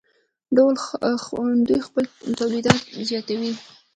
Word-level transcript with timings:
دوی 1.67 1.79
خپل 1.87 2.03
تولیدات 2.37 2.81
زیاتوي. 3.09 3.51